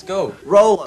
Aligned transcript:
Let's 0.00 0.08
go. 0.08 0.32
Roll. 0.46 0.78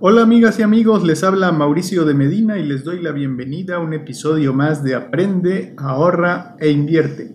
Hola 0.00 0.22
amigas 0.22 0.58
y 0.58 0.62
amigos, 0.62 1.02
les 1.04 1.24
habla 1.24 1.50
Mauricio 1.52 2.04
de 2.04 2.14
Medina 2.14 2.58
y 2.58 2.64
les 2.64 2.84
doy 2.84 3.00
la 3.00 3.12
bienvenida 3.12 3.76
a 3.76 3.78
un 3.78 3.92
episodio 3.92 4.52
más 4.52 4.84
de 4.84 4.94
Aprende, 4.94 5.74
ahorra 5.78 6.56
e 6.60 6.70
invierte. 6.70 7.34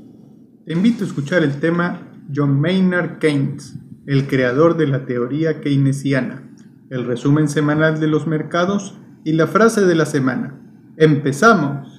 Te 0.66 0.74
invito 0.74 1.04
a 1.04 1.08
escuchar 1.08 1.44
el 1.44 1.60
tema 1.60 2.12
John 2.34 2.60
Maynard 2.60 3.20
Keynes, 3.20 3.76
el 4.06 4.28
creador 4.28 4.78
de 4.78 4.88
la 4.88 5.06
teoría 5.06 5.60
keynesiana, 5.60 6.50
el 6.90 7.06
resumen 7.06 7.50
semanal 7.50 8.00
de 8.00 8.08
los 8.08 8.28
mercados 8.28 8.98
y 9.26 9.34
la 9.34 9.48
frase 9.48 9.86
de 9.86 9.96
la 9.96 10.06
semana. 10.06 10.62
¡Empezamos! 10.98 11.97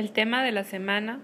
El 0.00 0.12
tema 0.12 0.42
de 0.42 0.50
la 0.50 0.64
semana 0.64 1.18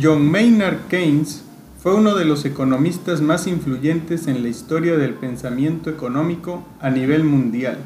John 0.00 0.30
Maynard 0.30 0.86
Keynes 0.88 1.42
fue 1.80 1.96
uno 1.96 2.14
de 2.14 2.24
los 2.24 2.44
economistas 2.44 3.20
más 3.20 3.48
influyentes 3.48 4.28
en 4.28 4.44
la 4.44 4.48
historia 4.48 4.96
del 4.96 5.14
pensamiento 5.14 5.90
económico 5.90 6.64
a 6.80 6.90
nivel 6.90 7.24
mundial. 7.24 7.78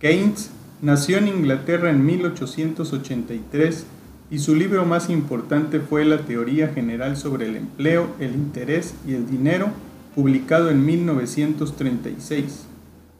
Keynes 0.00 0.50
nació 0.82 1.16
en 1.16 1.28
Inglaterra 1.28 1.88
en 1.88 2.04
1883 2.04 3.86
y 4.30 4.38
su 4.38 4.54
libro 4.54 4.84
más 4.84 5.08
importante 5.08 5.80
fue 5.80 6.04
La 6.04 6.18
Teoría 6.18 6.68
General 6.68 7.16
sobre 7.16 7.46
el 7.46 7.56
Empleo, 7.56 8.08
el 8.20 8.34
Interés 8.34 8.94
y 9.06 9.14
el 9.14 9.26
Dinero, 9.26 9.68
publicado 10.14 10.68
en 10.68 10.84
1936. 10.84 12.66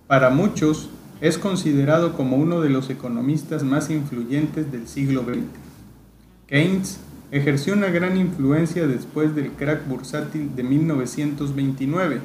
Para 0.08 0.28
muchos, 0.28 0.90
es 1.22 1.38
considerado 1.38 2.12
como 2.12 2.36
uno 2.36 2.60
de 2.60 2.68
los 2.68 2.90
economistas 2.90 3.62
más 3.62 3.88
influyentes 3.88 4.70
del 4.70 4.86
siglo 4.86 5.22
XX. 5.22 5.61
Keynes 6.52 7.00
ejerció 7.30 7.72
una 7.72 7.88
gran 7.88 8.18
influencia 8.18 8.86
después 8.86 9.34
del 9.34 9.52
crack 9.52 9.88
bursátil 9.88 10.54
de 10.54 10.62
1929 10.62 12.20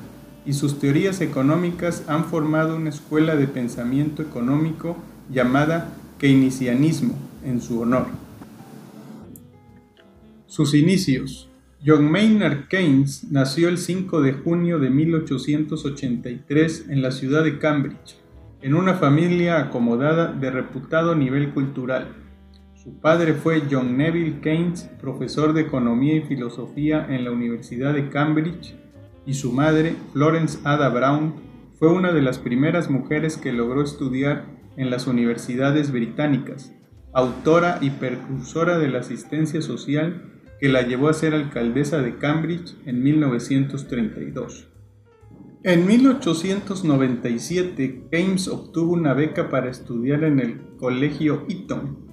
y 0.45 0.51
sus 0.51 0.79
teorías 0.79 1.21
económicas 1.21 2.03
han 2.09 2.25
formado 2.25 2.75
una 2.75 2.89
escuela 2.89 3.37
de 3.37 3.47
pensamiento 3.47 4.21
económico 4.21 4.97
llamada 5.31 5.93
keynesianismo 6.19 7.17
en 7.45 7.61
su 7.61 7.79
honor. 7.79 8.07
Sus 10.45 10.73
inicios. 10.73 11.47
John 11.85 12.11
Maynard 12.11 12.67
Keynes 12.67 13.31
nació 13.31 13.69
el 13.69 13.77
5 13.77 14.19
de 14.19 14.33
junio 14.33 14.77
de 14.79 14.89
1883 14.89 16.87
en 16.89 17.01
la 17.01 17.11
ciudad 17.11 17.45
de 17.45 17.59
Cambridge, 17.59 18.17
en 18.61 18.75
una 18.75 18.95
familia 18.95 19.57
acomodada 19.57 20.33
de 20.33 20.51
reputado 20.51 21.15
nivel 21.15 21.53
cultural. 21.53 22.26
Su 22.87 23.01
padre 23.01 23.33
fue 23.33 23.63
John 23.69 23.97
Neville 23.97 24.39
Keynes, 24.39 24.89
profesor 25.01 25.51
de 25.51 25.59
Economía 25.59 26.15
y 26.15 26.21
Filosofía 26.21 27.05
en 27.09 27.25
la 27.25 27.31
Universidad 27.31 27.93
de 27.93 28.07
Cambridge, 28.07 28.75
y 29.25 29.33
su 29.33 29.51
madre, 29.51 29.97
Florence 30.13 30.59
Ada 30.63 30.87
Brown, 30.87 31.33
fue 31.77 31.91
una 31.91 32.13
de 32.13 32.21
las 32.21 32.39
primeras 32.39 32.89
mujeres 32.89 33.35
que 33.35 33.51
logró 33.51 33.83
estudiar 33.83 34.45
en 34.77 34.89
las 34.89 35.05
universidades 35.05 35.91
británicas, 35.91 36.73
autora 37.11 37.79
y 37.81 37.89
precursora 37.89 38.79
de 38.79 38.87
la 38.87 38.99
asistencia 38.99 39.61
social 39.61 40.39
que 40.61 40.69
la 40.69 40.83
llevó 40.83 41.09
a 41.09 41.13
ser 41.13 41.33
alcaldesa 41.33 42.01
de 42.01 42.15
Cambridge 42.15 42.73
en 42.85 43.03
1932. 43.03 44.69
En 45.63 45.85
1897, 45.85 48.05
Keynes 48.09 48.47
obtuvo 48.47 48.93
una 48.93 49.13
beca 49.13 49.49
para 49.49 49.69
estudiar 49.69 50.23
en 50.23 50.39
el 50.39 50.61
Colegio 50.77 51.43
Eton 51.49 52.06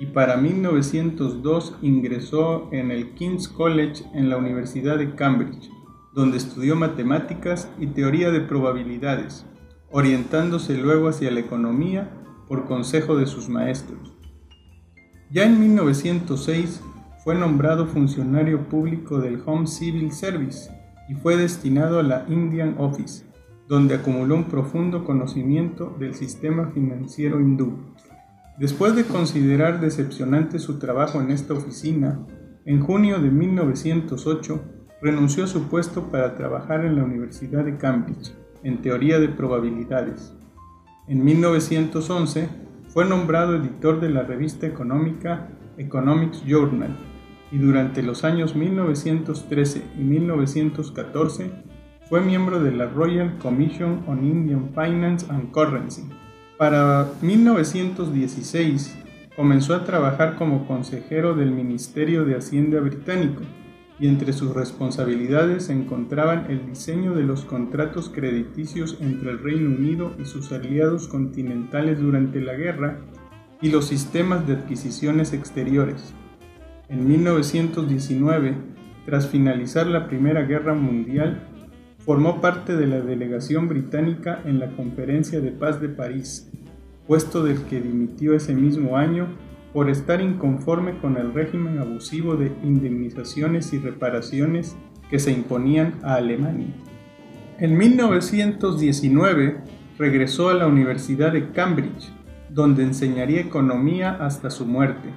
y 0.00 0.06
para 0.06 0.38
1902 0.38 1.76
ingresó 1.82 2.68
en 2.72 2.90
el 2.90 3.12
King's 3.12 3.48
College 3.48 4.02
en 4.14 4.30
la 4.30 4.38
Universidad 4.38 4.96
de 4.96 5.14
Cambridge, 5.14 5.70
donde 6.14 6.38
estudió 6.38 6.74
matemáticas 6.74 7.70
y 7.78 7.86
teoría 7.88 8.30
de 8.30 8.40
probabilidades, 8.40 9.44
orientándose 9.90 10.78
luego 10.78 11.08
hacia 11.08 11.30
la 11.30 11.40
economía 11.40 12.10
por 12.48 12.64
consejo 12.64 13.14
de 13.16 13.26
sus 13.26 13.50
maestros. 13.50 14.16
Ya 15.30 15.44
en 15.44 15.60
1906 15.60 16.80
fue 17.22 17.34
nombrado 17.34 17.86
funcionario 17.86 18.70
público 18.70 19.18
del 19.18 19.42
Home 19.44 19.66
Civil 19.66 20.12
Service 20.12 20.70
y 21.10 21.14
fue 21.14 21.36
destinado 21.36 22.00
a 22.00 22.02
la 22.02 22.24
Indian 22.26 22.76
Office, 22.78 23.26
donde 23.68 23.96
acumuló 23.96 24.36
un 24.36 24.44
profundo 24.44 25.04
conocimiento 25.04 25.94
del 25.98 26.14
sistema 26.14 26.70
financiero 26.70 27.38
hindú. 27.38 27.76
Después 28.60 28.94
de 28.94 29.04
considerar 29.04 29.80
decepcionante 29.80 30.58
su 30.58 30.78
trabajo 30.78 31.18
en 31.18 31.30
esta 31.30 31.54
oficina, 31.54 32.26
en 32.66 32.82
junio 32.82 33.18
de 33.18 33.30
1908 33.30 34.62
renunció 35.00 35.44
a 35.44 35.46
su 35.46 35.68
puesto 35.68 36.10
para 36.10 36.34
trabajar 36.34 36.84
en 36.84 36.96
la 36.96 37.04
Universidad 37.04 37.64
de 37.64 37.78
Cambridge, 37.78 38.34
en 38.62 38.82
teoría 38.82 39.18
de 39.18 39.30
probabilidades. 39.30 40.34
En 41.08 41.24
1911 41.24 42.50
fue 42.88 43.06
nombrado 43.06 43.56
editor 43.56 43.98
de 43.98 44.10
la 44.10 44.24
revista 44.24 44.66
económica 44.66 45.48
Economics 45.78 46.44
Journal 46.44 46.94
y 47.50 47.56
durante 47.56 48.02
los 48.02 48.24
años 48.24 48.54
1913 48.56 49.84
y 49.98 50.02
1914 50.02 51.50
fue 52.10 52.20
miembro 52.20 52.62
de 52.62 52.72
la 52.72 52.84
Royal 52.90 53.38
Commission 53.38 54.04
on 54.06 54.22
Indian 54.22 54.68
Finance 54.74 55.24
and 55.30 55.50
Currency. 55.50 56.19
Para 56.60 57.12
1916 57.22 58.94
comenzó 59.34 59.74
a 59.74 59.84
trabajar 59.84 60.36
como 60.36 60.66
consejero 60.66 61.34
del 61.34 61.52
Ministerio 61.52 62.26
de 62.26 62.36
Hacienda 62.36 62.80
británico 62.80 63.40
y 63.98 64.08
entre 64.08 64.34
sus 64.34 64.52
responsabilidades 64.52 65.64
se 65.64 65.72
encontraban 65.72 66.50
el 66.50 66.66
diseño 66.66 67.14
de 67.14 67.22
los 67.22 67.46
contratos 67.46 68.10
crediticios 68.10 68.98
entre 69.00 69.30
el 69.30 69.38
Reino 69.38 69.70
Unido 69.70 70.12
y 70.18 70.26
sus 70.26 70.52
aliados 70.52 71.08
continentales 71.08 71.98
durante 71.98 72.42
la 72.42 72.52
guerra 72.52 72.98
y 73.62 73.70
los 73.70 73.86
sistemas 73.86 74.46
de 74.46 74.56
adquisiciones 74.56 75.32
exteriores. 75.32 76.12
En 76.90 77.08
1919, 77.08 78.54
tras 79.06 79.28
finalizar 79.28 79.86
la 79.86 80.08
Primera 80.08 80.42
Guerra 80.42 80.74
Mundial, 80.74 81.42
formó 82.10 82.40
parte 82.40 82.76
de 82.76 82.88
la 82.88 83.00
delegación 83.00 83.68
británica 83.68 84.42
en 84.44 84.58
la 84.58 84.72
Conferencia 84.72 85.40
de 85.40 85.52
Paz 85.52 85.80
de 85.80 85.88
París, 85.88 86.50
puesto 87.06 87.44
del 87.44 87.62
que 87.66 87.80
dimitió 87.80 88.34
ese 88.34 88.52
mismo 88.52 88.96
año 88.96 89.28
por 89.72 89.88
estar 89.88 90.20
inconforme 90.20 90.98
con 90.98 91.16
el 91.16 91.32
régimen 91.32 91.78
abusivo 91.78 92.34
de 92.34 92.50
indemnizaciones 92.64 93.72
y 93.72 93.78
reparaciones 93.78 94.74
que 95.08 95.20
se 95.20 95.30
imponían 95.30 96.00
a 96.02 96.14
Alemania. 96.14 96.74
En 97.60 97.78
1919 97.78 99.58
regresó 99.96 100.48
a 100.48 100.54
la 100.54 100.66
Universidad 100.66 101.30
de 101.30 101.52
Cambridge, 101.52 102.10
donde 102.48 102.82
enseñaría 102.82 103.40
economía 103.40 104.16
hasta 104.20 104.50
su 104.50 104.66
muerte, 104.66 105.10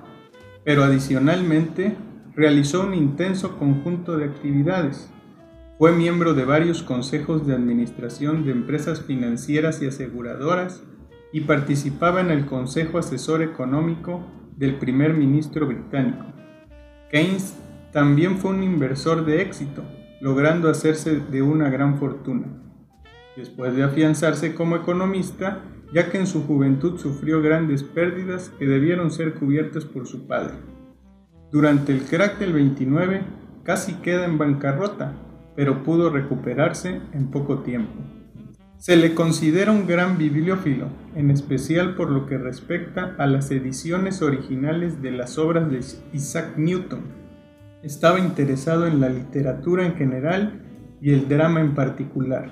pero 0.63 0.83
adicionalmente 0.83 1.95
realizó 2.35 2.85
un 2.85 2.93
intenso 2.93 3.57
conjunto 3.57 4.15
de 4.15 4.25
actividades. 4.25 5.09
Fue 5.79 5.91
miembro 5.91 6.35
de 6.35 6.45
varios 6.45 6.83
consejos 6.83 7.47
de 7.47 7.55
administración 7.55 8.45
de 8.45 8.51
empresas 8.51 9.01
financieras 9.01 9.81
y 9.81 9.87
aseguradoras 9.87 10.83
y 11.31 11.41
participaba 11.41 12.21
en 12.21 12.29
el 12.29 12.45
Consejo 12.45 12.99
Asesor 12.99 13.41
Económico 13.41 14.23
del 14.55 14.75
primer 14.75 15.15
ministro 15.15 15.65
británico. 15.65 16.25
Keynes 17.09 17.57
también 17.91 18.37
fue 18.37 18.51
un 18.51 18.61
inversor 18.61 19.25
de 19.25 19.41
éxito, 19.41 19.83
logrando 20.21 20.69
hacerse 20.69 21.19
de 21.19 21.41
una 21.41 21.71
gran 21.71 21.97
fortuna. 21.97 22.47
Después 23.35 23.75
de 23.75 23.81
afianzarse 23.81 24.53
como 24.53 24.75
economista, 24.75 25.63
ya 25.91 26.11
que 26.11 26.19
en 26.19 26.27
su 26.27 26.43
juventud 26.43 26.99
sufrió 26.99 27.41
grandes 27.41 27.81
pérdidas 27.81 28.49
que 28.59 28.67
debieron 28.67 29.09
ser 29.09 29.33
cubiertas 29.33 29.85
por 29.85 30.05
su 30.05 30.27
padre. 30.27 30.53
Durante 31.51 31.93
el 31.93 32.03
crack 32.03 32.37
del 32.37 32.53
29 32.53 33.21
casi 33.63 33.93
queda 33.95 34.25
en 34.25 34.37
bancarrota, 34.37 35.13
pero 35.55 35.83
pudo 35.83 36.09
recuperarse 36.09 37.01
en 37.13 37.29
poco 37.29 37.59
tiempo. 37.59 38.01
Se 38.77 38.97
le 38.97 39.13
considera 39.13 39.71
un 39.71 39.87
gran 39.87 40.17
bibliófilo, 40.17 40.87
en 41.15 41.31
especial 41.31 41.95
por 41.95 42.09
lo 42.09 42.25
que 42.25 42.37
respecta 42.37 43.15
a 43.17 43.27
las 43.27 43.49
ediciones 43.49 44.21
originales 44.21 45.01
de 45.01 45.11
las 45.11 45.37
obras 45.37 45.71
de 45.71 45.79
Isaac 46.11 46.57
Newton. 46.57 47.01
Estaba 47.81 48.19
interesado 48.19 48.85
en 48.85 48.99
la 48.99 49.09
literatura 49.09 49.85
en 49.85 49.95
general 49.95 50.61
y 51.01 51.11
el 51.11 51.29
drama 51.29 51.61
en 51.61 51.75
particular. 51.75 52.51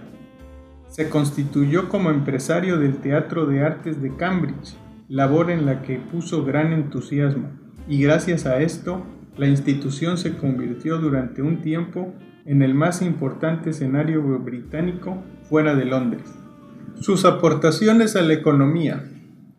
Se 0.87 1.09
constituyó 1.09 1.89
como 1.89 2.11
empresario 2.11 2.77
del 2.77 2.97
Teatro 2.97 3.45
de 3.45 3.61
Artes 3.61 4.01
de 4.01 4.15
Cambridge, 4.15 4.77
labor 5.09 5.51
en 5.51 5.65
la 5.65 5.81
que 5.81 5.97
puso 5.97 6.45
gran 6.45 6.71
entusiasmo, 6.71 7.49
y 7.89 8.01
gracias 8.01 8.45
a 8.45 8.61
esto, 8.61 9.05
la 9.35 9.47
institución 9.47 10.17
se 10.17 10.37
convirtió 10.37 10.97
durante 10.97 11.41
un 11.41 11.61
tiempo 11.61 12.13
en 12.45 12.61
el 12.61 12.73
más 12.73 13.01
importante 13.01 13.71
escenario 13.71 14.21
británico 14.39 15.23
fuera 15.43 15.75
de 15.75 15.85
Londres. 15.85 16.23
Sus 16.99 17.25
aportaciones 17.25 18.15
a 18.15 18.21
la 18.21 18.33
economía. 18.33 19.03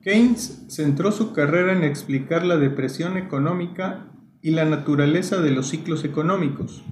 Keynes 0.02 0.64
centró 0.68 1.12
su 1.12 1.32
carrera 1.32 1.72
en 1.72 1.84
explicar 1.84 2.44
la 2.44 2.56
depresión 2.56 3.16
económica 3.16 4.06
y 4.40 4.50
la 4.50 4.64
naturaleza 4.64 5.40
de 5.40 5.50
los 5.50 5.68
ciclos 5.68 6.04
económicos. 6.04 6.84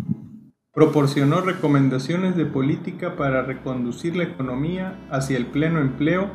Proporcionó 0.73 1.41
recomendaciones 1.41 2.37
de 2.37 2.47
política 2.47 3.17
para 3.17 3.43
reconducir 3.43 4.15
la 4.17 4.25
economía 4.25 4.99
hacia 5.11 5.37
el 5.37 5.47
pleno 5.47 5.81
empleo 5.81 6.31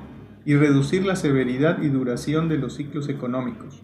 y 0.46 0.56
reducir 0.56 1.06
la 1.06 1.16
severidad 1.16 1.82
y 1.82 1.88
duración 1.88 2.50
de 2.50 2.58
los 2.58 2.76
ciclos 2.76 3.08
económicos. 3.08 3.82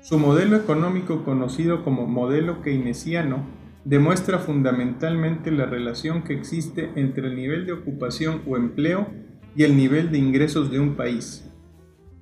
Su 0.00 0.18
modelo 0.18 0.56
económico 0.56 1.24
conocido 1.24 1.84
como 1.84 2.06
modelo 2.06 2.60
keynesiano 2.60 3.46
demuestra 3.84 4.38
fundamentalmente 4.38 5.50
la 5.50 5.66
relación 5.66 6.22
que 6.22 6.34
existe 6.34 6.90
entre 6.96 7.28
el 7.28 7.36
nivel 7.36 7.66
de 7.66 7.72
ocupación 7.72 8.42
o 8.46 8.56
empleo 8.56 9.08
y 9.56 9.64
el 9.64 9.76
nivel 9.76 10.10
de 10.10 10.18
ingresos 10.18 10.70
de 10.70 10.80
un 10.80 10.94
país. 10.94 11.50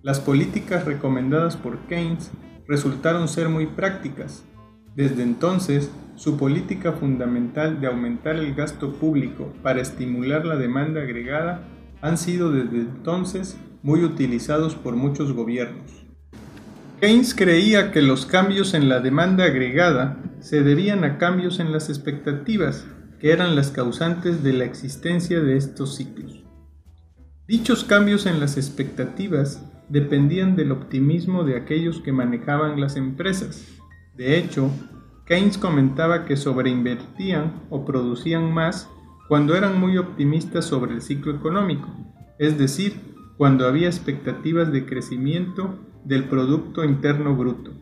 Las 0.03 0.21
políticas 0.21 0.87
recomendadas 0.87 1.57
por 1.57 1.79
Keynes 1.81 2.31
resultaron 2.67 3.29
ser 3.29 3.49
muy 3.49 3.67
prácticas. 3.67 4.45
Desde 4.97 5.23
entonces, 5.23 5.91
su 6.17 6.37
política 6.37 6.93
fundamental 6.93 7.81
de 7.81 7.87
aumentar 7.87 8.37
el 8.37 8.55
gasto 8.55 8.93
público 8.95 9.53
para 9.62 9.81
estimular 9.81 10.45
la 10.45 10.57
demanda 10.57 11.03
agregada 11.03 11.69
han 12.01 12.17
sido 12.17 12.51
desde 12.51 12.79
entonces 12.81 13.59
muy 13.83 14.05
utilizados 14.05 14.75
por 14.75 14.97
muchos 14.97 15.33
gobiernos. 15.33 16.00
Keynes 17.00 17.35
creía 17.35 17.93
que 17.93 18.02
los 18.02 18.26
cambios 18.26 18.75
en 18.75 18.91
la 18.91 19.00
demanda 19.00 19.44
agregada 19.44 20.19
se 20.41 20.62
debían 20.62 21.02
a 21.02 21.17
cambios 21.17 21.58
en 21.58 21.73
las 21.73 21.88
expectativas, 21.88 22.87
que 23.19 23.32
eran 23.32 23.56
las 23.56 23.70
causantes 23.70 24.43
de 24.43 24.52
la 24.52 24.67
existencia 24.67 25.41
de 25.41 25.56
estos 25.56 25.97
ciclos. 25.97 26.44
Dichos 27.49 27.85
cambios 27.85 28.26
en 28.26 28.38
las 28.38 28.58
expectativas 28.58 29.64
dependían 29.88 30.56
del 30.56 30.73
optimismo 30.73 31.43
de 31.43 31.56
aquellos 31.56 32.02
que 32.02 32.12
manejaban 32.12 32.79
las 32.79 32.97
empresas. 32.97 33.67
De 34.14 34.37
hecho, 34.37 34.70
Keynes 35.25 35.56
comentaba 35.56 36.26
que 36.26 36.37
sobreinvertían 36.37 37.62
o 37.70 37.87
producían 37.87 38.52
más 38.52 38.91
cuando 39.26 39.56
eran 39.56 39.81
muy 39.81 39.97
optimistas 39.97 40.67
sobre 40.67 40.93
el 40.93 41.00
ciclo 41.00 41.35
económico, 41.35 41.88
es 42.38 42.58
decir, 42.58 43.00
cuando 43.38 43.67
había 43.67 43.88
expectativas 43.88 44.70
de 44.70 44.85
crecimiento 44.85 45.79
del 46.05 46.25
Producto 46.25 46.85
Interno 46.85 47.37
Bruto. 47.37 47.73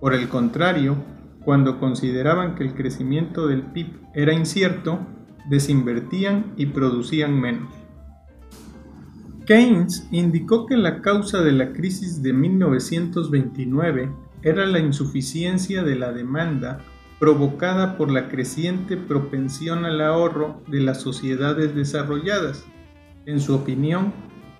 Por 0.00 0.14
el 0.14 0.28
contrario, 0.28 0.96
cuando 1.44 1.78
consideraban 1.78 2.54
que 2.54 2.64
el 2.64 2.74
crecimiento 2.74 3.46
del 3.46 3.62
PIB 3.62 4.00
era 4.14 4.32
incierto, 4.32 5.00
desinvertían 5.48 6.52
y 6.56 6.66
producían 6.66 7.40
menos. 7.40 7.72
Keynes 9.46 10.06
indicó 10.10 10.66
que 10.66 10.76
la 10.76 11.00
causa 11.00 11.40
de 11.40 11.52
la 11.52 11.72
crisis 11.72 12.22
de 12.22 12.34
1929 12.34 14.10
era 14.42 14.66
la 14.66 14.78
insuficiencia 14.78 15.82
de 15.82 15.96
la 15.96 16.12
demanda 16.12 16.80
provocada 17.18 17.96
por 17.96 18.10
la 18.10 18.28
creciente 18.28 18.96
propensión 18.96 19.84
al 19.84 20.00
ahorro 20.00 20.62
de 20.68 20.80
las 20.80 21.00
sociedades 21.00 21.74
desarrolladas. 21.74 22.64
En 23.26 23.40
su 23.40 23.54
opinión, 23.54 24.12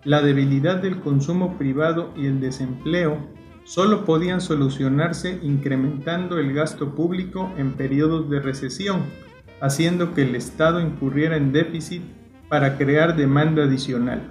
la 0.04 0.22
debilidad 0.22 0.76
del 0.76 1.00
consumo 1.00 1.58
privado 1.58 2.12
y 2.16 2.26
el 2.26 2.40
desempleo 2.40 3.18
solo 3.64 4.04
podían 4.04 4.40
solucionarse 4.40 5.40
incrementando 5.42 6.38
el 6.38 6.54
gasto 6.54 6.94
público 6.94 7.52
en 7.58 7.72
periodos 7.72 8.30
de 8.30 8.40
recesión, 8.40 9.02
haciendo 9.60 10.14
que 10.14 10.22
el 10.22 10.34
Estado 10.34 10.80
incurriera 10.80 11.36
en 11.36 11.52
déficit 11.52 12.02
para 12.48 12.78
crear 12.78 13.16
demanda 13.16 13.64
adicional. 13.64 14.22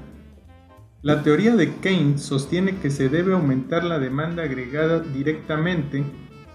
La 1.04 1.22
teoría 1.22 1.56
de 1.56 1.76
Keynes 1.76 2.22
sostiene 2.22 2.78
que 2.78 2.90
se 2.90 3.10
debe 3.10 3.34
aumentar 3.34 3.84
la 3.84 4.00
demanda 4.00 4.44
agregada 4.44 5.00
directamente 5.00 6.04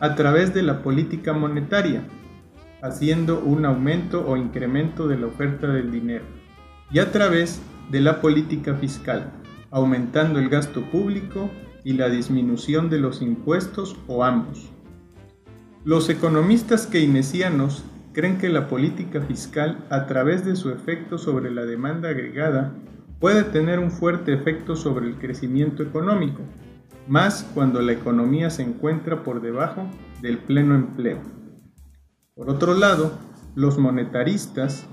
a 0.00 0.17
través 0.17 0.53
de 0.53 0.62
la 0.62 0.82
política 0.82 1.32
monetaria, 1.32 2.03
haciendo 2.82 3.38
un 3.38 3.64
aumento 3.64 4.26
o 4.26 4.37
incremento 4.37 5.06
de 5.06 5.19
la 5.19 5.29
oferta 5.29 5.69
del 5.69 5.93
dinero, 5.93 6.25
y 6.91 6.99
a 6.99 7.12
través 7.12 7.62
de 7.90 8.00
la 8.00 8.20
política 8.20 8.75
fiscal, 8.75 9.32
aumentando 9.70 10.38
el 10.38 10.49
gasto 10.49 10.82
público 10.82 11.50
y 11.84 11.94
la 11.94 12.08
disminución 12.08 12.90
de 12.90 12.99
los 12.99 13.23
impuestos 13.23 13.96
o 14.06 14.25
ambos. 14.25 14.70
Los 15.84 16.08
economistas 16.08 16.87
keynesianos 16.87 17.84
creen 18.12 18.38
que 18.38 18.49
la 18.49 18.69
política 18.69 19.20
fiscal, 19.20 19.84
a 19.90 20.06
través 20.06 20.44
de 20.44 20.55
su 20.55 20.70
efecto 20.70 21.19
sobre 21.19 21.50
la 21.50 21.64
demanda 21.64 22.11
agregada, 22.11 22.73
puede 23.19 23.44
tener 23.44 23.79
un 23.79 23.90
fuerte 23.90 24.32
efecto 24.32 24.76
sobre 24.76 25.06
el 25.06 25.17
crecimiento 25.17 25.82
económico, 25.82 26.43
más 27.08 27.49
cuando 27.55 27.81
la 27.81 27.93
economía 27.93 28.50
se 28.50 28.62
encuentra 28.62 29.23
por 29.23 29.40
debajo 29.40 29.88
del 30.20 30.38
pleno 30.38 30.75
empleo. 30.75 31.19
Por 32.35 32.49
otro 32.49 32.75
lado, 32.75 33.12
los 33.55 33.78
monetaristas, 33.78 34.87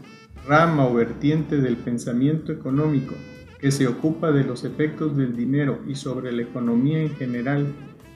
rama 0.47 0.87
o 0.87 0.93
vertiente 0.93 1.57
del 1.57 1.77
pensamiento 1.77 2.51
económico 2.51 3.15
que 3.59 3.71
se 3.71 3.87
ocupa 3.87 4.31
de 4.31 4.43
los 4.43 4.63
efectos 4.63 5.17
del 5.17 5.35
dinero 5.35 5.79
y 5.87 5.95
sobre 5.95 6.31
la 6.31 6.43
economía 6.43 7.01
en 7.01 7.15
general 7.15 7.67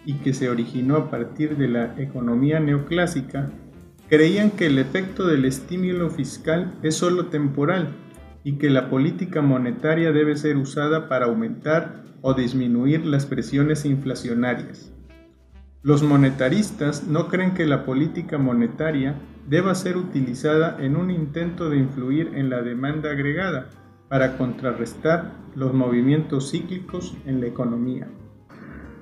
y 0.05 0.15
que 0.15 0.33
se 0.33 0.49
originó 0.49 0.95
a 0.95 1.11
partir 1.11 1.57
de 1.57 1.67
la 1.67 1.95
economía 1.97 2.59
neoclásica, 2.59 3.51
creían 4.09 4.51
que 4.51 4.67
el 4.67 4.79
efecto 4.79 5.27
del 5.27 5.45
estímulo 5.45 6.09
fiscal 6.09 6.73
es 6.81 6.95
sólo 6.95 7.27
temporal 7.27 7.89
y 8.43 8.53
que 8.53 8.69
la 8.69 8.89
política 8.89 9.41
monetaria 9.41 10.11
debe 10.11 10.35
ser 10.35 10.57
usada 10.57 11.07
para 11.07 11.25
aumentar 11.25 12.03
o 12.21 12.33
disminuir 12.33 13.05
las 13.05 13.25
presiones 13.25 13.85
inflacionarias. 13.85 14.91
Los 15.83 16.01
monetaristas 16.01 17.07
no 17.07 17.27
creen 17.27 17.53
que 17.53 17.65
la 17.65 17.85
política 17.85 18.37
monetaria 18.37 19.15
deba 19.49 19.75
ser 19.75 19.97
utilizada 19.97 20.77
en 20.79 20.95
un 20.95 21.11
intento 21.11 21.69
de 21.69 21.77
influir 21.77 22.31
en 22.35 22.49
la 22.49 22.61
demanda 22.61 23.11
agregada 23.11 23.69
para 24.07 24.37
contrarrestar 24.37 25.33
los 25.55 25.73
movimientos 25.73 26.51
cíclicos 26.51 27.17
en 27.25 27.41
la 27.41 27.47
economía. 27.47 28.07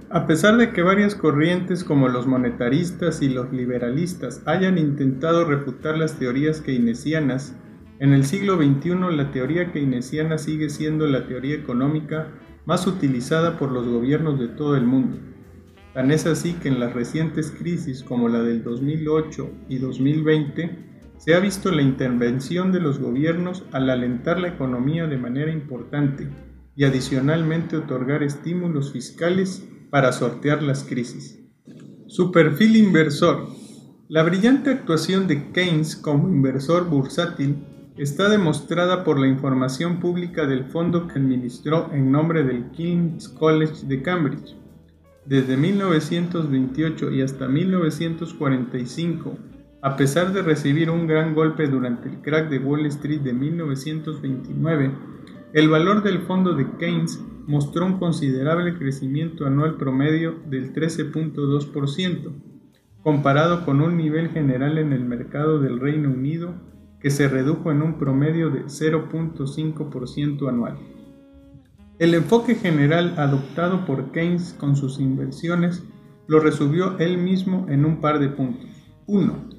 A 0.10 0.26
pesar 0.26 0.58
de 0.58 0.72
que 0.74 0.82
varias 0.82 1.14
corrientes 1.14 1.84
como 1.84 2.10
los 2.10 2.26
monetaristas 2.26 3.22
y 3.22 3.30
los 3.30 3.54
liberalistas 3.54 4.42
hayan 4.48 4.80
intentado 4.80 5.46
refutar 5.46 5.98
las 6.00 6.18
teorías 6.18 6.62
keynesianas 6.62 7.56
en 8.00 8.14
el 8.14 8.26
siglo 8.26 8.58
XXI 8.58 8.96
la 9.16 9.32
teoría 9.32 9.72
keynesiana 9.72 10.40
sigue 10.40 10.72
siendo 10.72 11.06
la 11.06 11.28
teoría 11.28 11.54
económica 11.54 12.30
más 12.66 12.88
utilizada 12.88 13.60
por 13.60 13.72
los 13.72 13.88
gobiernos 13.88 14.40
de 14.40 14.48
todo 14.48 14.76
el 14.76 14.88
mundo. 14.88 15.31
Tan 15.94 16.10
es 16.12 16.26
así 16.26 16.54
que 16.54 16.70
en 16.70 16.80
las 16.80 16.94
recientes 16.94 17.52
crisis 17.52 18.02
como 18.02 18.30
la 18.30 18.42
del 18.42 18.64
2008 18.64 19.52
y 19.68 19.78
2020 19.78 20.92
se 21.18 21.36
ha 21.36 21.40
visto 21.40 21.70
la 21.72 21.82
intervención 21.82 22.72
de 22.72 22.80
los 22.80 23.00
gobiernos 23.00 23.64
al 23.74 23.90
alentar 23.90 24.40
la 24.40 24.48
economía 24.48 25.06
de 25.08 25.18
manera 25.18 25.52
importante 25.52 26.30
y 26.76 26.86
adicionalmente 26.86 27.76
otorgar 27.76 28.24
estímulos 28.24 28.94
fiscales 28.94 29.68
para 29.90 30.14
sortear 30.14 30.64
las 30.64 30.84
crisis. 30.86 31.40
Su 32.08 32.32
perfil 32.32 32.78
inversor. 32.78 33.50
La 34.08 34.24
brillante 34.24 34.70
actuación 34.70 35.28
de 35.28 35.52
Keynes 35.52 35.96
como 35.98 36.30
inversor 36.30 36.90
bursátil 36.90 37.66
está 37.98 38.30
demostrada 38.30 39.04
por 39.04 39.20
la 39.20 39.28
información 39.28 40.00
pública 40.00 40.48
del 40.48 40.66
fondo 40.66 41.08
que 41.08 41.20
administró 41.20 41.92
en 41.94 42.12
nombre 42.12 42.44
del 42.44 42.72
King's 42.72 43.28
College 43.28 43.86
de 43.86 44.02
Cambridge. 44.02 44.61
Desde 45.32 45.56
1928 45.56 47.10
y 47.12 47.22
hasta 47.22 47.48
1945, 47.48 49.38
a 49.82 49.96
pesar 49.96 50.34
de 50.34 50.42
recibir 50.42 50.90
un 50.90 51.08
gran 51.08 51.34
golpe 51.34 51.68
durante 51.68 52.10
el 52.10 52.22
crack 52.22 52.50
de 52.50 52.60
Wall 52.60 52.86
Street 52.88 53.22
de 53.22 53.32
1929, 53.32 54.92
el 55.54 55.70
valor 55.70 56.04
del 56.04 56.20
fondo 56.24 56.54
de 56.54 56.68
Keynes 56.78 57.24
mostró 57.48 57.86
un 57.86 57.98
considerable 57.98 58.78
crecimiento 58.78 59.46
anual 59.46 59.78
promedio 59.78 60.36
del 60.50 60.74
13.2%, 60.74 62.34
comparado 63.02 63.64
con 63.64 63.80
un 63.80 63.96
nivel 63.96 64.32
general 64.32 64.80
en 64.80 64.92
el 64.92 65.06
mercado 65.06 65.62
del 65.62 65.80
Reino 65.80 66.10
Unido 66.10 66.56
que 67.00 67.10
se 67.10 67.30
redujo 67.30 67.72
en 67.72 67.82
un 67.82 67.98
promedio 67.98 68.50
de 68.50 68.66
0.5% 68.66 70.50
anual. 70.50 70.91
El 72.02 72.16
enfoque 72.16 72.56
general 72.56 73.14
adoptado 73.18 73.86
por 73.86 74.12
Keynes 74.12 74.56
con 74.58 74.76
sus 74.76 75.00
inversiones 75.00 75.84
lo 76.26 76.40
resumió 76.40 76.98
él 76.98 77.20
mismo 77.20 77.68
en 77.70 77.86
un 77.86 78.02
par 78.02 78.18
de 78.18 78.30
puntos. 78.30 78.72
1. 79.06 79.50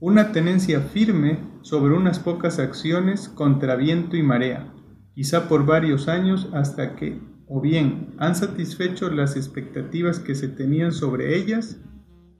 Una 0.00 0.32
tenencia 0.32 0.80
firme 0.80 1.40
sobre 1.60 1.92
unas 1.92 2.18
pocas 2.18 2.58
acciones 2.58 3.28
contra 3.28 3.76
viento 3.76 4.16
y 4.16 4.22
marea, 4.22 4.72
quizá 5.14 5.46
por 5.46 5.66
varios 5.66 6.08
años 6.08 6.48
hasta 6.54 6.96
que 6.96 7.20
o 7.46 7.60
bien 7.60 8.14
han 8.16 8.34
satisfecho 8.34 9.10
las 9.10 9.36
expectativas 9.36 10.20
que 10.20 10.34
se 10.34 10.48
tenían 10.48 10.92
sobre 10.92 11.36
ellas, 11.36 11.82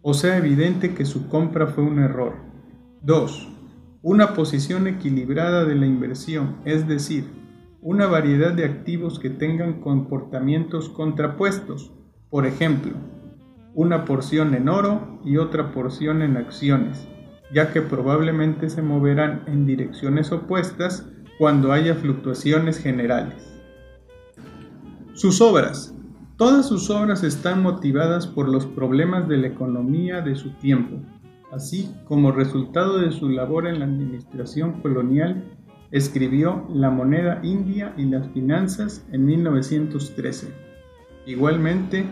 o 0.00 0.14
sea 0.14 0.38
evidente 0.38 0.94
que 0.94 1.04
su 1.04 1.28
compra 1.28 1.66
fue 1.66 1.84
un 1.84 1.98
error. 1.98 2.32
2. 3.02 3.48
Una 4.00 4.32
posición 4.32 4.86
equilibrada 4.86 5.66
de 5.66 5.74
la 5.74 5.84
inversión, 5.84 6.56
es 6.64 6.88
decir, 6.88 7.39
una 7.82 8.06
variedad 8.06 8.52
de 8.52 8.64
activos 8.64 9.18
que 9.18 9.30
tengan 9.30 9.80
comportamientos 9.80 10.90
contrapuestos, 10.90 11.92
por 12.28 12.46
ejemplo, 12.46 12.92
una 13.74 14.04
porción 14.04 14.54
en 14.54 14.68
oro 14.68 15.20
y 15.24 15.38
otra 15.38 15.72
porción 15.72 16.20
en 16.22 16.36
acciones, 16.36 17.08
ya 17.54 17.72
que 17.72 17.80
probablemente 17.80 18.68
se 18.68 18.82
moverán 18.82 19.44
en 19.46 19.64
direcciones 19.64 20.30
opuestas 20.30 21.08
cuando 21.38 21.72
haya 21.72 21.94
fluctuaciones 21.94 22.78
generales. 22.78 23.50
Sus 25.14 25.40
obras. 25.40 25.94
Todas 26.36 26.68
sus 26.68 26.90
obras 26.90 27.22
están 27.22 27.62
motivadas 27.62 28.26
por 28.26 28.48
los 28.48 28.66
problemas 28.66 29.28
de 29.28 29.36
la 29.38 29.46
economía 29.48 30.22
de 30.22 30.36
su 30.36 30.50
tiempo, 30.54 30.96
así 31.52 31.94
como 32.04 32.32
resultado 32.32 32.98
de 32.98 33.10
su 33.10 33.28
labor 33.28 33.66
en 33.66 33.78
la 33.78 33.84
administración 33.84 34.80
colonial, 34.80 35.44
escribió 35.90 36.66
La 36.72 36.90
moneda 36.90 37.40
india 37.42 37.94
y 37.96 38.04
las 38.04 38.28
finanzas 38.28 39.06
en 39.12 39.24
1913. 39.24 40.48
Igualmente, 41.26 42.04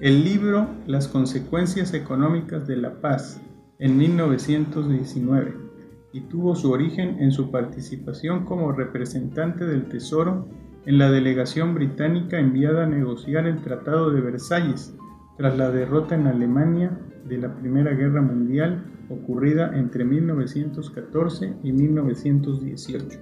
el 0.00 0.24
libro 0.24 0.68
Las 0.86 1.08
consecuencias 1.08 1.94
económicas 1.94 2.66
de 2.66 2.76
la 2.76 3.00
paz 3.00 3.40
en 3.78 3.96
1919 3.96 5.54
y 6.12 6.20
tuvo 6.22 6.54
su 6.54 6.70
origen 6.70 7.20
en 7.20 7.30
su 7.30 7.50
participación 7.50 8.44
como 8.44 8.72
representante 8.72 9.66
del 9.66 9.86
Tesoro 9.86 10.48
en 10.86 10.98
la 10.98 11.10
delegación 11.10 11.74
británica 11.74 12.38
enviada 12.38 12.84
a 12.84 12.88
negociar 12.88 13.46
el 13.46 13.60
Tratado 13.60 14.10
de 14.10 14.20
Versalles 14.20 14.96
tras 15.36 15.58
la 15.58 15.70
derrota 15.70 16.14
en 16.14 16.26
Alemania 16.26 16.98
de 17.28 17.38
la 17.38 17.54
Primera 17.54 17.92
Guerra 17.92 18.22
Mundial 18.22 18.95
ocurrida 19.08 19.76
entre 19.78 20.04
1914 20.04 21.56
y 21.62 21.72
1918. 21.72 23.18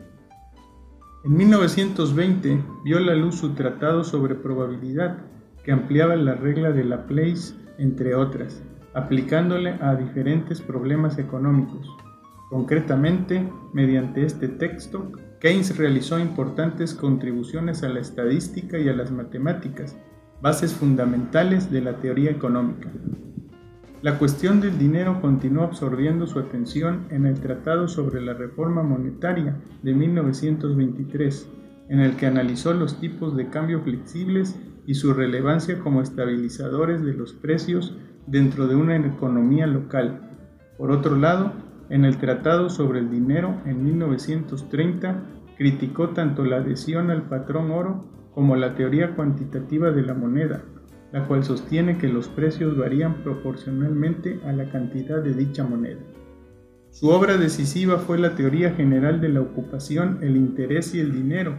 En 1.24 1.36
1920 1.36 2.62
vio 2.84 3.00
la 3.00 3.14
luz 3.14 3.36
su 3.36 3.54
tratado 3.54 4.04
sobre 4.04 4.34
probabilidad, 4.34 5.18
que 5.64 5.72
ampliaba 5.72 6.16
la 6.16 6.34
regla 6.34 6.72
de 6.72 6.84
Laplace, 6.84 7.54
entre 7.78 8.14
otras, 8.14 8.62
aplicándole 8.92 9.70
a 9.80 9.94
diferentes 9.96 10.60
problemas 10.60 11.18
económicos. 11.18 11.88
Concretamente, 12.50 13.50
mediante 13.72 14.24
este 14.24 14.48
texto, 14.48 15.10
Keynes 15.40 15.76
realizó 15.76 16.18
importantes 16.18 16.94
contribuciones 16.94 17.82
a 17.82 17.88
la 17.88 18.00
estadística 18.00 18.78
y 18.78 18.88
a 18.88 18.92
las 18.92 19.10
matemáticas, 19.10 19.96
bases 20.40 20.74
fundamentales 20.74 21.70
de 21.70 21.80
la 21.80 21.96
teoría 21.96 22.30
económica. 22.30 22.90
La 24.04 24.18
cuestión 24.18 24.60
del 24.60 24.76
dinero 24.76 25.22
continuó 25.22 25.64
absorbiendo 25.64 26.26
su 26.26 26.38
atención 26.38 27.06
en 27.08 27.24
el 27.24 27.40
Tratado 27.40 27.88
sobre 27.88 28.20
la 28.20 28.34
Reforma 28.34 28.82
Monetaria 28.82 29.56
de 29.82 29.94
1923, 29.94 31.48
en 31.88 32.00
el 32.00 32.14
que 32.16 32.26
analizó 32.26 32.74
los 32.74 33.00
tipos 33.00 33.34
de 33.34 33.48
cambio 33.48 33.80
flexibles 33.80 34.60
y 34.86 34.92
su 34.92 35.14
relevancia 35.14 35.78
como 35.78 36.02
estabilizadores 36.02 37.02
de 37.02 37.14
los 37.14 37.32
precios 37.32 37.96
dentro 38.26 38.66
de 38.66 38.74
una 38.76 38.94
economía 38.94 39.66
local. 39.66 40.36
Por 40.76 40.90
otro 40.90 41.16
lado, 41.16 41.54
en 41.88 42.04
el 42.04 42.18
Tratado 42.18 42.68
sobre 42.68 42.98
el 42.98 43.10
Dinero 43.10 43.54
en 43.64 43.84
1930 43.84 45.22
criticó 45.56 46.10
tanto 46.10 46.44
la 46.44 46.56
adhesión 46.56 47.10
al 47.10 47.22
patrón 47.22 47.70
oro 47.70 48.04
como 48.34 48.54
la 48.54 48.74
teoría 48.74 49.16
cuantitativa 49.16 49.92
de 49.92 50.02
la 50.02 50.12
moneda, 50.12 50.62
la 51.14 51.28
cual 51.28 51.44
sostiene 51.44 51.96
que 51.96 52.08
los 52.08 52.26
precios 52.26 52.76
varían 52.76 53.22
proporcionalmente 53.22 54.40
a 54.44 54.52
la 54.52 54.68
cantidad 54.68 55.22
de 55.22 55.32
dicha 55.32 55.62
moneda. 55.62 56.00
Su 56.90 57.10
obra 57.10 57.36
decisiva 57.36 57.98
fue 57.98 58.18
la 58.18 58.34
Teoría 58.34 58.72
General 58.72 59.20
de 59.20 59.28
la 59.28 59.40
Ocupación, 59.40 60.18
el 60.22 60.36
Interés 60.36 60.92
y 60.92 60.98
el 60.98 61.12
Dinero, 61.12 61.56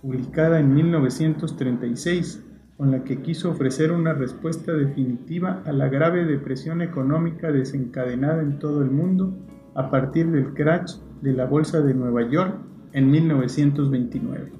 publicada 0.00 0.60
en 0.60 0.72
1936, 0.72 2.44
con 2.76 2.92
la 2.92 3.02
que 3.02 3.20
quiso 3.20 3.50
ofrecer 3.50 3.90
una 3.90 4.12
respuesta 4.12 4.70
definitiva 4.72 5.64
a 5.66 5.72
la 5.72 5.88
grave 5.88 6.24
depresión 6.24 6.80
económica 6.80 7.50
desencadenada 7.50 8.42
en 8.42 8.60
todo 8.60 8.80
el 8.80 8.92
mundo 8.92 9.36
a 9.74 9.90
partir 9.90 10.30
del 10.30 10.54
crash 10.54 10.98
de 11.20 11.32
la 11.32 11.46
Bolsa 11.46 11.80
de 11.80 11.94
Nueva 11.94 12.30
York 12.30 12.60
en 12.92 13.10
1929. 13.10 14.52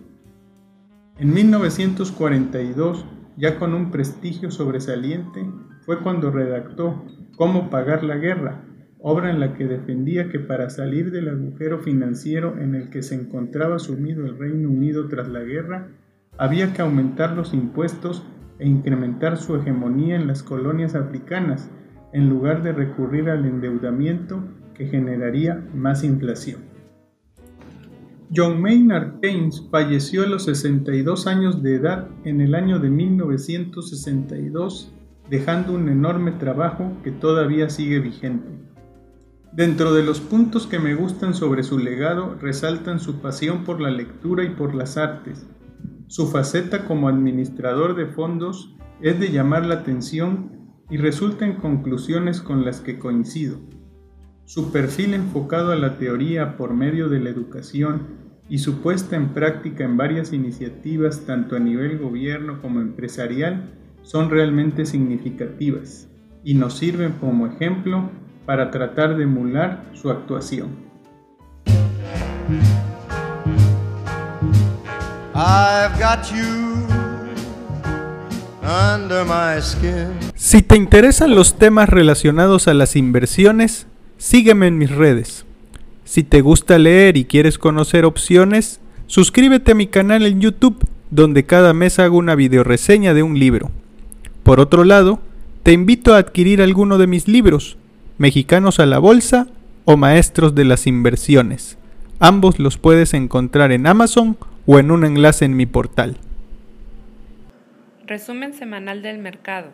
En 1.19 1.33
1942, 1.33 3.07
ya 3.37 3.59
con 3.59 3.75
un 3.75 3.91
prestigio 3.91 4.51
sobresaliente, 4.51 5.45
fue 5.85 6.01
cuando 6.01 6.31
redactó 6.31 7.05
Cómo 7.37 7.69
pagar 7.69 8.05
la 8.05 8.17
guerra, 8.17 8.63
obra 9.01 9.29
en 9.29 9.41
la 9.41 9.55
que 9.55 9.67
defendía 9.67 10.29
que 10.29 10.39
para 10.39 10.71
salir 10.71 11.11
del 11.11 11.29
agujero 11.29 11.81
financiero 11.81 12.57
en 12.61 12.77
el 12.77 12.91
que 12.91 13.03
se 13.03 13.17
encontraba 13.17 13.81
sumido 13.81 14.25
el 14.25 14.39
Reino 14.39 14.69
Unido 14.69 15.09
tras 15.09 15.27
la 15.29 15.41
guerra, 15.41 15.89
había 16.39 16.73
que 16.73 16.83
aumentar 16.83 17.37
los 17.37 17.53
impuestos 17.53 18.25
e 18.61 18.69
incrementar 18.69 19.37
su 19.37 19.57
hegemonía 19.57 20.15
en 20.15 20.29
las 20.29 20.45
colonias 20.45 20.95
africanas, 20.95 21.71
en 22.13 22.29
lugar 22.29 22.63
de 22.63 22.73
recurrir 22.73 23.29
al 23.29 23.45
endeudamiento 23.45 24.45
que 24.75 24.87
generaría 24.87 25.67
más 25.75 26.05
inflación. 26.05 26.74
John 28.37 28.61
Maynard 28.61 29.21
Keynes 29.21 29.65
falleció 29.71 30.25
a 30.25 30.27
los 30.27 30.45
62 30.45 31.29
años 31.29 31.63
de 31.63 31.77
edad 31.77 32.09
en 32.25 32.41
el 32.41 32.57
año 32.57 32.81
de 32.81 32.91
1962, 32.91 34.93
dejando 35.31 35.73
un 35.73 35.89
enorme 35.89 36.33
trabajo 36.33 36.91
que 37.05 37.13
todavía 37.13 37.71
sigue 37.71 38.01
vigente. 38.01 38.49
Dentro 39.53 39.95
de 39.95 40.03
los 40.03 40.19
puntos 40.19 40.67
que 40.67 40.81
me 40.81 40.97
gustan 40.97 41.35
sobre 41.35 41.63
su 41.63 41.79
legado 41.79 42.37
resaltan 42.41 42.99
su 42.99 43.21
pasión 43.21 43.63
por 43.63 43.81
la 43.81 43.91
lectura 43.91 44.43
y 44.43 44.49
por 44.49 44.75
las 44.75 44.97
artes. 44.97 45.47
Su 46.09 46.27
faceta 46.27 46.87
como 46.87 47.09
administrador 47.09 47.95
de 47.95 48.07
fondos 48.07 48.75
es 49.01 49.21
de 49.21 49.31
llamar 49.31 49.65
la 49.65 49.77
atención 49.77 50.73
y 50.91 50.97
resulta 50.97 51.47
en 51.47 51.55
conclusiones 51.55 52.41
con 52.41 52.65
las 52.65 52.81
que 52.81 52.99
coincido. 52.99 53.61
Su 54.47 54.73
perfil 54.73 55.15
enfocado 55.15 55.73
a 55.73 55.77
la 55.77 55.97
teoría 55.97 56.59
por 56.59 56.75
medio 56.75 57.09
de 57.09 57.19
la 57.19 57.31
educación 57.31 58.03
y 58.47 58.59
su 58.59 58.83
puesta 58.83 59.17
en 59.17 59.31
práctica 59.31 59.85
en 59.85 59.97
varias 59.97 60.35
iniciativas 60.35 61.21
tanto 61.21 61.57
a 61.57 61.61
nivel 61.61 61.99
gobierno 61.99 62.61
como 62.61 62.83
empresarial 62.83 63.71
son 64.03 64.29
realmente 64.29 64.85
significativas 64.85 66.09
y 66.45 66.55
nos 66.55 66.77
sirven 66.77 67.13
como 67.21 67.47
ejemplo 67.47 68.11
para 68.45 68.71
tratar 68.71 69.17
de 69.17 69.25
emular 69.25 69.91
su 69.95 70.11
actuación. 70.11 70.85
Si 80.35 80.63
te 80.63 80.77
interesan 80.77 81.35
los 81.35 81.59
temas 81.59 81.89
relacionados 81.89 82.69
a 82.69 82.75
las 82.75 82.95
inversiones, 82.95 83.87
Sígueme 84.19 84.67
en 84.67 84.79
mis 84.79 84.91
redes. 84.91 85.45
Si 86.05 86.23
te 86.23 86.41
gusta 86.41 86.79
leer 86.79 87.17
y 87.17 87.25
quieres 87.25 87.59
conocer 87.59 88.05
opciones, 88.05 88.81
suscríbete 89.07 89.73
a 89.73 89.75
mi 89.75 89.87
canal 89.87 90.27
en 90.27 90.41
YouTube, 90.41 90.85
donde 91.11 91.45
cada 91.45 91.75
mes 91.75 91.99
hago 91.99 92.19
una 92.19 92.35
videoreseña 92.35 93.15
de 93.15 93.23
un 93.23 93.39
libro. 93.39 93.71
Por 94.43 94.61
otro 94.61 94.85
lado, 94.85 95.21
te 95.63 95.73
invito 95.73 96.15
a 96.15 96.19
adquirir 96.19 96.61
alguno 96.61 96.99
de 96.99 97.07
mis 97.07 97.29
libros, 97.29 97.79
Mexicanos 98.19 98.81
a 98.81 98.87
la 98.87 98.99
Bolsa 98.99 99.49
o 99.85 99.97
Maestros 99.97 100.55
de 100.55 100.65
las 100.65 100.87
Inversiones. 100.87 101.79
Ambos 102.21 102.59
los 102.59 102.79
puedes 102.79 103.15
encontrar 103.15 103.73
en 103.73 103.87
Amazon 103.87 104.37
o 104.67 104.79
en 104.79 104.91
un 104.91 105.05
enlace 105.05 105.45
en 105.45 105.57
mi 105.57 105.67
portal. 105.67 106.17
Resumen 108.07 108.53
semanal 108.53 109.03
del 109.03 109.19
mercado. 109.19 109.71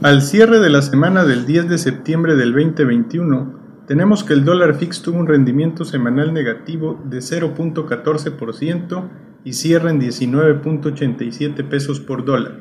Al 0.00 0.22
cierre 0.22 0.60
de 0.60 0.70
la 0.70 0.80
semana 0.80 1.24
del 1.24 1.44
10 1.44 1.68
de 1.68 1.76
septiembre 1.76 2.36
del 2.36 2.52
2021, 2.52 3.82
tenemos 3.88 4.22
que 4.22 4.32
el 4.32 4.44
dólar 4.44 4.76
fix 4.76 5.02
tuvo 5.02 5.18
un 5.18 5.26
rendimiento 5.26 5.84
semanal 5.84 6.32
negativo 6.32 7.02
de 7.10 7.18
0.14% 7.18 9.08
y 9.42 9.54
cierra 9.54 9.90
en 9.90 10.00
19.87 10.00 11.68
pesos 11.68 11.98
por 11.98 12.24
dólar. 12.24 12.60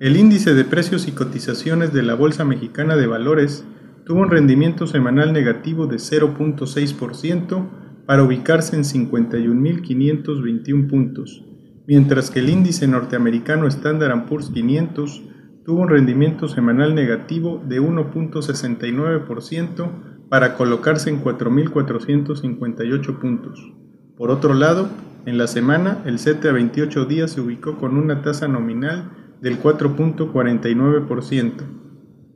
El 0.00 0.18
índice 0.18 0.52
de 0.52 0.64
precios 0.64 1.08
y 1.08 1.12
cotizaciones 1.12 1.94
de 1.94 2.02
la 2.02 2.14
Bolsa 2.14 2.44
Mexicana 2.44 2.94
de 2.94 3.06
Valores 3.06 3.64
tuvo 4.04 4.20
un 4.20 4.30
rendimiento 4.30 4.86
semanal 4.86 5.32
negativo 5.32 5.86
de 5.86 5.96
0.6% 5.96 7.68
para 8.04 8.22
ubicarse 8.22 8.76
en 8.76 8.84
51.521 8.84 10.90
puntos, 10.90 11.42
mientras 11.86 12.30
que 12.30 12.40
el 12.40 12.50
índice 12.50 12.86
norteamericano 12.86 13.66
Standard 13.66 14.26
Poor's 14.26 14.50
500 14.50 15.22
tuvo 15.66 15.82
un 15.82 15.88
rendimiento 15.88 16.48
semanal 16.48 16.94
negativo 16.94 17.60
de 17.66 17.82
1.69% 17.82 19.90
para 20.28 20.54
colocarse 20.54 21.10
en 21.10 21.24
4.458 21.24 23.18
puntos. 23.18 23.72
Por 24.16 24.30
otro 24.30 24.54
lado, 24.54 24.88
en 25.26 25.38
la 25.38 25.48
semana, 25.48 26.04
el 26.06 26.20
CETE 26.20 26.50
a 26.50 26.52
28 26.52 27.06
días 27.06 27.32
se 27.32 27.40
ubicó 27.40 27.78
con 27.78 27.98
una 27.98 28.22
tasa 28.22 28.46
nominal 28.46 29.10
del 29.42 29.60
4.49%. 29.60 31.52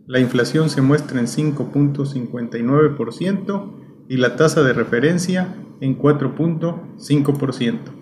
La 0.08 0.18
inflación 0.18 0.68
se 0.68 0.82
muestra 0.82 1.20
en 1.20 1.26
5.59% 1.26 3.74
y 4.08 4.16
la 4.16 4.34
tasa 4.34 4.64
de 4.64 4.72
referencia 4.72 5.54
en 5.80 5.96
4.5%. 5.96 7.99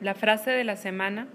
La 0.00 0.14
frase 0.14 0.50
de 0.50 0.64
la 0.64 0.76
semana. 0.76 1.28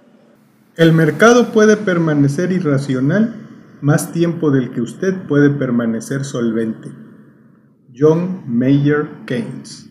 El 0.78 0.94
mercado 0.94 1.52
puede 1.52 1.78
permanecer 1.78 2.52
irracional 2.52 3.36
más 3.82 4.12
tiempo 4.12 4.52
del 4.52 4.72
que 4.72 4.82
usted 4.82 5.16
puede 5.28 5.50
permanecer 5.50 6.24
solvente. 6.24 6.90
John 7.94 8.44
Mayer 8.48 9.10
Keynes 9.26 9.91